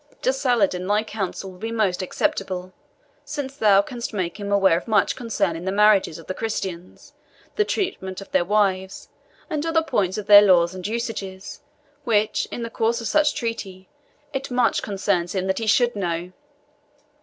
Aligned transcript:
To 0.23 0.33
Saladin 0.33 0.87
thy 0.87 1.03
counsel 1.03 1.51
will 1.51 1.59
be 1.59 1.71
most 1.71 2.01
acceptable, 2.01 2.73
since 3.23 3.55
thou 3.55 3.83
canst 3.83 4.13
make 4.15 4.39
him 4.39 4.51
aware 4.51 4.75
of 4.75 4.87
much 4.87 5.15
concerning 5.15 5.63
the 5.63 5.71
marriages 5.71 6.17
of 6.17 6.25
the 6.25 6.33
Christians, 6.33 7.13
the 7.55 7.63
treatment 7.65 8.19
of 8.19 8.31
their 8.31 8.43
wives, 8.43 9.09
and 9.47 9.63
other 9.63 9.83
points 9.83 10.17
of 10.17 10.25
their 10.25 10.41
laws 10.41 10.73
and 10.73 10.87
usages, 10.87 11.61
which, 12.03 12.47
in 12.51 12.63
the 12.63 12.71
course 12.71 12.99
of 12.99 13.07
such 13.07 13.35
treaty, 13.35 13.89
it 14.33 14.49
much 14.49 14.81
concerns 14.81 15.35
him 15.35 15.45
that 15.45 15.59
he 15.59 15.67
should 15.67 15.95
know. 15.95 16.31